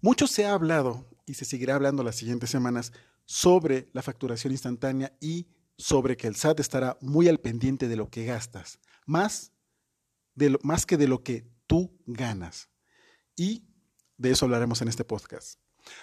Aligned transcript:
Mucho 0.00 0.28
se 0.28 0.46
ha 0.46 0.52
hablado 0.52 1.08
y 1.26 1.34
se 1.34 1.44
seguirá 1.44 1.74
hablando 1.74 2.04
las 2.04 2.14
siguientes 2.14 2.50
semanas 2.50 2.92
sobre 3.24 3.88
la 3.92 4.02
facturación 4.02 4.52
instantánea 4.52 5.12
y 5.20 5.48
sobre 5.76 6.16
que 6.16 6.28
el 6.28 6.36
SAT 6.36 6.60
estará 6.60 6.96
muy 7.00 7.26
al 7.28 7.38
pendiente 7.38 7.88
de 7.88 7.96
lo 7.96 8.08
que 8.08 8.24
gastas, 8.24 8.78
más, 9.06 9.52
de 10.34 10.50
lo, 10.50 10.58
más 10.62 10.86
que 10.86 10.96
de 10.96 11.08
lo 11.08 11.24
que 11.24 11.50
tú 11.66 11.98
ganas. 12.06 12.68
Y 13.34 13.64
de 14.16 14.30
eso 14.30 14.44
hablaremos 14.44 14.80
en 14.82 14.88
este 14.88 15.04
podcast. 15.04 15.58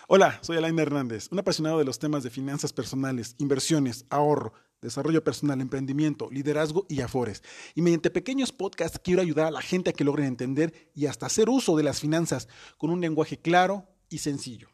Hola, 0.10 0.40
soy 0.42 0.58
Alain 0.58 0.78
Hernández, 0.78 1.30
un 1.32 1.40
apasionado 1.40 1.80
de 1.80 1.86
los 1.86 1.98
temas 1.98 2.24
de 2.24 2.30
finanzas 2.30 2.74
personales, 2.74 3.36
inversiones, 3.38 4.06
ahorro, 4.10 4.54
desarrollo 4.86 5.24
personal, 5.24 5.60
emprendimiento, 5.62 6.30
liderazgo 6.32 6.86
y 6.88 7.02
afores. 7.02 7.44
Y 7.76 7.82
mediante 7.82 8.10
pequeños 8.10 8.52
podcasts 8.52 9.00
quiero 9.04 9.22
ayudar 9.22 9.48
a 9.48 9.52
la 9.52 9.62
gente 9.62 9.90
a 9.90 9.94
que 9.94 10.04
logren 10.04 10.28
entender 10.28 10.92
y 10.94 11.08
hasta 11.08 11.26
hacer 11.26 11.50
uso 11.50 11.76
de 11.76 11.84
las 11.84 12.00
finanzas 12.00 12.48
con 12.78 12.90
un 12.90 13.02
lenguaje 13.02 13.38
claro 13.38 13.88
y 14.10 14.20
sencillo. 14.20 14.70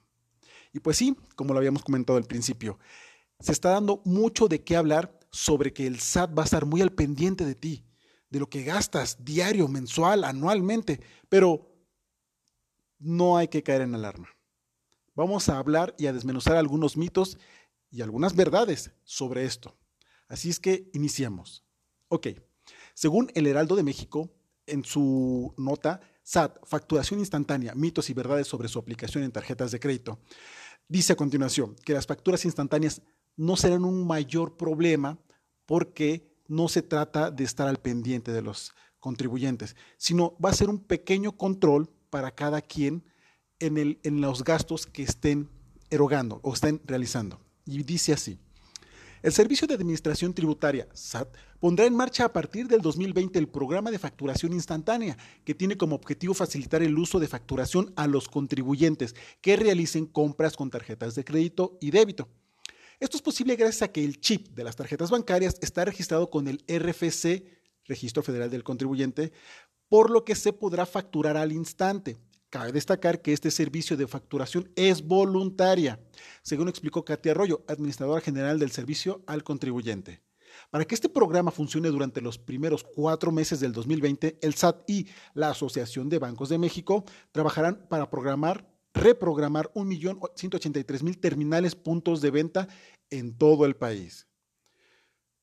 Y 0.73 0.79
pues 0.79 0.97
sí, 0.97 1.17
como 1.35 1.53
lo 1.53 1.59
habíamos 1.59 1.83
comentado 1.83 2.17
al 2.17 2.25
principio, 2.25 2.79
se 3.39 3.51
está 3.51 3.71
dando 3.71 4.01
mucho 4.05 4.47
de 4.47 4.63
qué 4.63 4.75
hablar 4.75 5.19
sobre 5.31 5.73
que 5.73 5.87
el 5.87 5.99
SAT 5.99 6.37
va 6.37 6.43
a 6.43 6.45
estar 6.45 6.65
muy 6.65 6.81
al 6.81 6.91
pendiente 6.91 7.45
de 7.45 7.55
ti, 7.55 7.85
de 8.29 8.39
lo 8.39 8.49
que 8.49 8.63
gastas 8.63 9.23
diario, 9.23 9.67
mensual, 9.67 10.23
anualmente, 10.23 11.01
pero 11.27 11.71
no 12.99 13.37
hay 13.37 13.47
que 13.47 13.63
caer 13.63 13.81
en 13.81 13.95
alarma. 13.95 14.29
Vamos 15.15 15.49
a 15.49 15.57
hablar 15.57 15.95
y 15.97 16.07
a 16.07 16.13
desmenuzar 16.13 16.55
algunos 16.55 16.95
mitos 16.95 17.37
y 17.89 18.01
algunas 18.01 18.35
verdades 18.35 18.91
sobre 19.03 19.45
esto. 19.45 19.75
Así 20.31 20.49
es 20.49 20.61
que 20.61 20.89
iniciamos. 20.93 21.65
Ok, 22.07 22.27
según 22.93 23.29
el 23.35 23.47
Heraldo 23.47 23.75
de 23.75 23.83
México, 23.83 24.31
en 24.65 24.85
su 24.85 25.53
nota 25.57 25.99
SAT, 26.23 26.65
facturación 26.65 27.19
instantánea, 27.19 27.75
mitos 27.75 28.09
y 28.09 28.13
verdades 28.13 28.47
sobre 28.47 28.69
su 28.69 28.79
aplicación 28.79 29.25
en 29.25 29.33
tarjetas 29.33 29.71
de 29.71 29.81
crédito, 29.81 30.19
dice 30.87 31.11
a 31.13 31.15
continuación 31.17 31.75
que 31.83 31.91
las 31.91 32.07
facturas 32.07 32.45
instantáneas 32.45 33.01
no 33.35 33.57
serán 33.57 33.83
un 33.83 34.07
mayor 34.07 34.55
problema 34.55 35.19
porque 35.65 36.33
no 36.47 36.69
se 36.69 36.81
trata 36.81 37.29
de 37.29 37.43
estar 37.43 37.67
al 37.67 37.81
pendiente 37.81 38.31
de 38.31 38.41
los 38.41 38.71
contribuyentes, 39.01 39.75
sino 39.97 40.37
va 40.37 40.51
a 40.51 40.53
ser 40.53 40.69
un 40.69 40.79
pequeño 40.79 41.35
control 41.35 41.89
para 42.09 42.31
cada 42.31 42.61
quien 42.61 43.03
en, 43.59 43.99
en 44.01 44.21
los 44.21 44.45
gastos 44.45 44.85
que 44.85 45.03
estén 45.03 45.49
erogando 45.89 46.39
o 46.41 46.53
estén 46.53 46.81
realizando. 46.85 47.41
Y 47.65 47.83
dice 47.83 48.13
así. 48.13 48.39
El 49.23 49.31
Servicio 49.31 49.67
de 49.67 49.75
Administración 49.75 50.33
Tributaria, 50.33 50.87
SAT, 50.93 51.35
pondrá 51.59 51.85
en 51.85 51.93
marcha 51.93 52.25
a 52.25 52.33
partir 52.33 52.67
del 52.67 52.81
2020 52.81 53.37
el 53.37 53.47
programa 53.47 53.91
de 53.91 53.99
facturación 53.99 54.51
instantánea, 54.51 55.15
que 55.45 55.53
tiene 55.53 55.77
como 55.77 55.95
objetivo 55.95 56.33
facilitar 56.33 56.81
el 56.81 56.97
uso 56.97 57.19
de 57.19 57.27
facturación 57.27 57.93
a 57.95 58.07
los 58.07 58.27
contribuyentes 58.27 59.13
que 59.39 59.55
realicen 59.57 60.07
compras 60.07 60.57
con 60.57 60.71
tarjetas 60.71 61.13
de 61.13 61.23
crédito 61.23 61.77
y 61.79 61.91
débito. 61.91 62.29
Esto 62.99 63.15
es 63.15 63.21
posible 63.21 63.55
gracias 63.55 63.83
a 63.83 63.91
que 63.91 64.03
el 64.03 64.19
chip 64.19 64.55
de 64.55 64.63
las 64.63 64.75
tarjetas 64.75 65.11
bancarias 65.11 65.59
está 65.61 65.85
registrado 65.85 66.31
con 66.31 66.47
el 66.47 66.63
RFC, 66.67 67.43
Registro 67.85 68.23
Federal 68.23 68.49
del 68.49 68.63
Contribuyente, 68.63 69.31
por 69.87 70.09
lo 70.09 70.25
que 70.25 70.33
se 70.33 70.51
podrá 70.51 70.87
facturar 70.87 71.37
al 71.37 71.51
instante. 71.51 72.17
Cabe 72.51 72.73
destacar 72.73 73.21
que 73.21 73.31
este 73.31 73.49
servicio 73.49 73.95
de 73.95 74.07
facturación 74.07 74.69
es 74.75 75.07
voluntaria, 75.07 76.01
según 76.41 76.67
explicó 76.67 77.05
Katia 77.05 77.31
Arroyo, 77.31 77.63
administradora 77.65 78.19
general 78.19 78.59
del 78.59 78.71
servicio 78.71 79.23
al 79.25 79.41
contribuyente. 79.45 80.21
Para 80.69 80.83
que 80.83 80.93
este 80.93 81.07
programa 81.07 81.51
funcione 81.51 81.87
durante 81.87 82.19
los 82.19 82.37
primeros 82.37 82.83
cuatro 82.83 83.31
meses 83.31 83.61
del 83.61 83.71
2020, 83.71 84.39
el 84.41 84.53
SAT 84.53 84.83
y 84.85 85.07
la 85.33 85.51
Asociación 85.51 86.09
de 86.09 86.19
Bancos 86.19 86.49
de 86.49 86.57
México 86.57 87.05
trabajarán 87.31 87.87
para 87.89 88.09
programar, 88.09 88.69
reprogramar 88.93 89.71
1.183.000 89.73 91.21
terminales 91.21 91.73
puntos 91.73 92.19
de 92.19 92.31
venta 92.31 92.67
en 93.09 93.37
todo 93.37 93.65
el 93.65 93.77
país. 93.77 94.27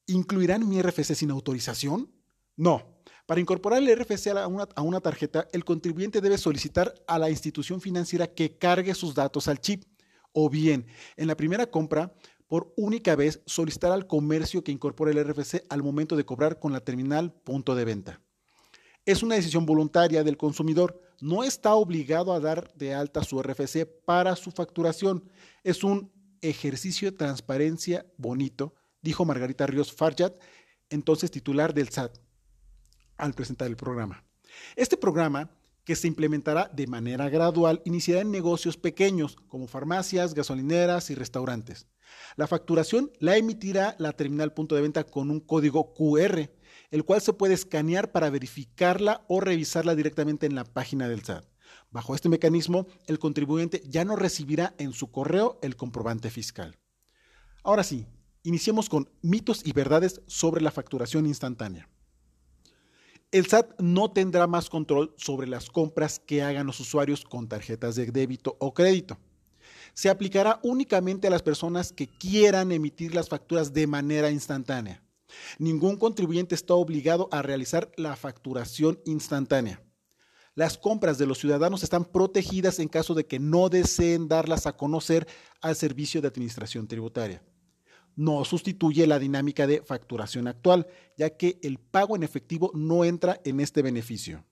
¿Incluirán 0.07 0.69
mi 0.69 0.83
RFC 0.83 1.15
sin 1.15 1.31
autorización? 1.31 2.13
No, 2.55 2.98
para 3.29 3.43
incorporar 3.43 3.83
el 3.83 3.95
RFC 3.95 4.29
a 4.29 4.47
una, 4.47 5.01
tarjeta, 5.01 5.49
el 5.53 5.63
contribuyente 5.63 6.23
debe 6.23 6.39
solicitar 6.39 6.95
a 7.07 7.19
la 7.19 7.29
institución 7.29 7.79
financiera 7.79 8.27
que 8.27 8.57
cargue 8.57 8.95
sus 8.95 9.15
datos 9.15 9.49
al 9.49 9.61
chip 9.61 9.85
o 10.33 10.49
bien, 10.49 10.87
en 11.15 11.27
la 11.27 11.37
primera 11.37 11.67
compra, 11.67 12.15
por 12.47 12.73
única 12.79 13.17
vez 13.17 13.43
solicitar 13.45 13.93
al 13.93 14.07
comercio 14.07 14.65
que 14.65 14.73
incorpore 14.73 15.11
el 15.11 15.23
RFC 15.23 15.63
al 15.69 15.83
momento 15.83 16.17
de 16.17 16.25
cobrar 16.25 16.59
con 16.59 16.73
la 16.73 16.81
terminal 16.81 17.31
punto 17.31 17.75
de 17.75 17.85
venta. 17.85 18.23
Es 19.05 19.23
una 19.23 19.35
decisión 19.35 19.67
voluntaria 19.67 20.25
del 20.25 20.39
consumidor. 20.39 20.99
No 21.21 21.45
está 21.45 21.75
obligado 21.75 22.33
a 22.33 22.41
dar 22.41 22.73
de 22.77 22.95
alta 22.95 23.23
su 23.25 23.43
RFC 23.43 23.87
para 24.07 24.37
su 24.37 24.53
facturación. 24.53 25.23
Es 25.63 25.85
un 25.85 26.11
ejercicio 26.41 27.11
de 27.11 27.19
transparencia 27.19 28.07
bonito, 28.17 28.75
dijo 29.03 29.27
Margarita 29.27 29.67
Ríos 29.67 29.93
Farjat, 29.93 30.41
entonces 30.89 31.31
titular 31.31 31.75
del 31.75 31.91
SAT 31.91 32.27
al 33.19 33.35
presentar 33.35 33.69
el 33.69 33.77
programa. 33.77 34.25
Este 34.77 34.97
programa, 34.97 35.51
que 35.85 35.97
se 35.97 36.09
implementará 36.09 36.71
de 36.73 36.87
manera 36.87 37.29
gradual, 37.29 37.83
iniciará 37.85 38.21
en 38.21 38.31
negocios 38.31 38.77
pequeños 38.77 39.37
como 39.49 39.67
farmacias, 39.67 40.35
gasolineras 40.35 41.11
y 41.11 41.15
restaurantes. 41.15 41.87
La 42.37 42.47
facturación 42.47 43.11
la 43.19 43.37
emitirá 43.37 43.97
la 43.99 44.13
terminal 44.13 44.53
punto 44.53 44.75
de 44.75 44.83
venta 44.83 45.05
con 45.05 45.31
un 45.31 45.41
código 45.41 45.95
QR, 45.95 46.51
el 46.91 47.05
cual 47.05 47.21
se 47.21 47.33
puede 47.33 47.55
escanear 47.55 48.13
para 48.13 48.31
verificarla 48.31 49.25
o 49.29 49.41
revisarla 49.41 49.95
directamente 49.95 50.47
en 50.47 50.55
la 50.55 50.65
página 50.65 51.09
del 51.09 51.23
SAT. 51.23 51.45
Bajo 51.91 52.15
este 52.15 52.29
mecanismo, 52.29 52.87
el 53.07 53.19
contribuyente 53.19 53.83
ya 53.87 54.05
no 54.05 54.17
recibirá 54.17 54.75
en 54.79 54.93
su 54.93 55.11
correo 55.11 55.59
el 55.63 55.77
comprobante 55.77 56.31
fiscal. 56.31 56.77
Ahora 57.63 57.83
sí, 57.83 58.07
iniciemos 58.43 58.89
con 58.89 59.11
mitos 59.23 59.67
y 59.67 59.73
verdades 59.73 60.21
sobre 60.27 60.63
la 60.63 60.71
facturación 60.71 61.27
instantánea. 61.27 61.89
El 63.31 63.47
SAT 63.47 63.79
no 63.79 64.11
tendrá 64.11 64.47
más 64.47 64.71
control 64.71 65.13
sobre 65.19 65.47
las 65.47 65.69
compras 65.69 66.19
que 66.19 66.43
hagan 66.43 66.67
los 66.67 66.81
usuarios 66.81 67.27
con 67.27 67.47
tarjetas 67.47 67.95
de 67.95 68.07
débito 68.07 68.57
o 68.59 68.73
crédito. 68.73 69.19
Se 69.93 70.09
aplicará 70.09 70.61
únicamente 70.63 71.27
a 71.27 71.31
las 71.31 71.43
personas 71.43 71.93
que 71.93 72.07
quieran 72.07 72.73
emitir 72.73 73.15
las 73.15 73.29
facturas 73.29 73.75
de 73.75 73.87
manera 73.87 74.31
instantánea. 74.31 75.03
Ningún 75.59 75.99
contribuyente 75.99 76.55
está 76.55 76.73
obligado 76.73 77.29
a 77.31 77.43
realizar 77.43 77.93
la 77.97 78.17
facturación 78.17 78.99
instantánea. 79.05 79.83
Las 80.55 80.79
compras 80.79 81.19
de 81.19 81.27
los 81.27 81.37
ciudadanos 81.37 81.83
están 81.83 82.07
protegidas 82.07 82.79
en 82.79 82.89
caso 82.89 83.13
de 83.13 83.27
que 83.27 83.39
no 83.39 83.69
deseen 83.69 84.29
darlas 84.29 84.67
a 84.67 84.75
conocer 84.75 85.29
al 85.61 85.77
Servicio 85.77 86.23
de 86.23 86.29
Administración 86.29 86.89
Tributaria 86.89 87.43
no 88.19 88.45
sustituye 88.45 89.07
la 89.07 89.21
dinámica 89.21 89.69
de 89.69 89.81
facturación 89.81 90.49
actual, 90.49 90.89
ya 91.17 91.37
que 91.37 91.61
el 91.63 91.79
pago 91.79 92.17
en 92.17 92.25
efectivo 92.25 92.73
no 92.75 93.05
entra 93.05 93.41
en 93.45 93.61
este 93.61 93.81
beneficio. 93.81 94.45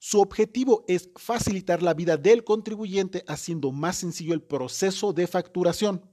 Su 0.00 0.20
objetivo 0.20 0.84
es 0.88 1.08
facilitar 1.14 1.80
la 1.80 1.94
vida 1.94 2.16
del 2.16 2.42
contribuyente 2.42 3.24
haciendo 3.28 3.70
más 3.70 3.98
sencillo 3.98 4.34
el 4.34 4.42
proceso 4.42 5.12
de 5.12 5.28
facturación. 5.28 6.10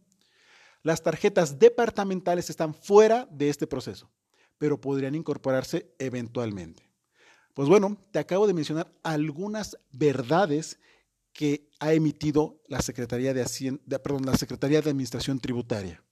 Las 0.83 1.01
tarjetas 1.01 1.57
departamentales 1.57 2.51
están 2.51 2.75
fuera 2.75 3.27
de 3.31 3.49
este 3.49 3.65
proceso, 3.65 4.11
pero 4.59 4.79
podrían 4.79 5.15
incorporarse 5.15 5.91
eventualmente. 5.97 6.87
Pues 7.55 7.67
bueno, 7.67 7.97
te 8.11 8.19
acabo 8.19 8.45
de 8.45 8.53
mencionar 8.53 8.93
algunas 9.01 9.75
verdades 9.91 10.79
que 11.33 11.67
ha 11.79 11.93
emitido 11.93 12.61
la 12.67 12.83
Secretaría 12.83 13.33
de, 13.33 13.41
la 13.41 14.37
Secretaría 14.37 14.81
de 14.83 14.89
Administración 14.91 15.39
Tributaria. 15.39 16.03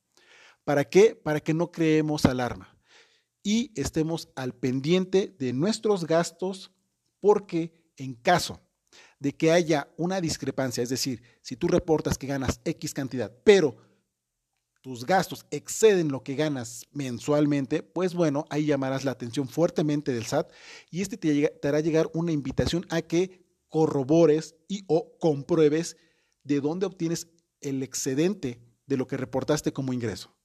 ¿Para 0.68 0.84
qué? 0.84 1.16
Para 1.16 1.40
que 1.40 1.54
no 1.54 1.72
creemos 1.72 2.26
alarma 2.26 2.78
y 3.42 3.72
estemos 3.80 4.28
al 4.36 4.54
pendiente 4.54 5.34
de 5.40 5.54
nuestros 5.54 6.06
gastos 6.06 6.74
porque 7.22 7.72
en 7.96 8.16
caso 8.16 8.60
de 9.18 9.34
que 9.34 9.54
haya 9.54 9.88
una 9.96 10.20
discrepancia, 10.20 10.84
es 10.84 10.90
decir, 10.90 11.24
si 11.42 11.56
tú 11.56 11.70
reportas 11.70 12.18
que 12.18 12.28
ganas 12.28 12.60
X 12.66 12.94
cantidad, 12.94 13.32
pero 13.46 13.78
tus 14.82 15.06
gastos 15.06 15.46
exceden 15.52 16.10
lo 16.10 16.22
que 16.22 16.36
ganas 16.36 16.86
mensualmente, 16.92 17.82
pues 17.82 18.14
bueno, 18.14 18.44
ahí 18.50 18.66
llamarás 18.66 19.06
la 19.06 19.12
atención 19.12 19.48
fuertemente 19.48 20.12
del 20.12 20.26
SAT 20.26 20.52
y 20.92 21.02
este 21.02 21.16
te, 21.16 21.48
te 21.48 21.68
hará 21.70 21.80
llegar 21.80 22.10
una 22.14 22.34
invitación 22.34 22.86
a 22.90 23.02
que 23.02 23.42
corrobores 23.70 24.58
y 24.68 24.84
o 24.88 25.18
compruebes 25.18 25.96
de 26.44 26.60
dónde 26.60 26.88
obtienes 26.88 27.30
el 27.62 27.84
excedente 27.84 28.60
de 28.86 28.98
lo 28.98 29.08
que 29.08 29.16
reportaste 29.16 29.72
como 29.72 29.94
ingreso. 29.94 30.37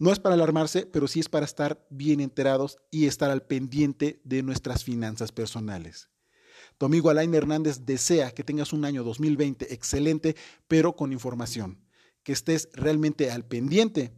No 0.00 0.10
es 0.10 0.18
para 0.18 0.34
alarmarse, 0.34 0.86
pero 0.86 1.06
sí 1.06 1.20
es 1.20 1.28
para 1.28 1.44
estar 1.44 1.86
bien 1.90 2.20
enterados 2.20 2.78
y 2.90 3.04
estar 3.04 3.30
al 3.30 3.42
pendiente 3.42 4.22
de 4.24 4.42
nuestras 4.42 4.82
finanzas 4.82 5.30
personales. 5.30 6.08
Tu 6.78 6.86
amigo 6.86 7.10
Alain 7.10 7.34
Hernández 7.34 7.80
desea 7.84 8.30
que 8.30 8.42
tengas 8.42 8.72
un 8.72 8.86
año 8.86 9.04
2020 9.04 9.74
excelente, 9.74 10.36
pero 10.68 10.96
con 10.96 11.12
información, 11.12 11.84
que 12.22 12.32
estés 12.32 12.70
realmente 12.72 13.30
al 13.30 13.44
pendiente 13.44 14.14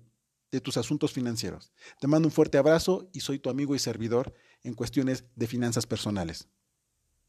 de 0.53 0.61
tus 0.61 0.77
asuntos 0.77 1.13
financieros. 1.13 1.73
Te 1.99 2.07
mando 2.07 2.29
un 2.29 2.33
fuerte 2.33 2.59
abrazo 2.59 3.11
y 3.13 3.19
soy 3.19 3.41
tu 3.41 3.51
amigo 3.51 3.75
y 3.75 3.81
servidor 3.81 4.35
en 4.63 4.75
cuestiones 4.75 5.25
de 5.35 5.49
finanzas 5.49 5.87
personales. 5.87 6.49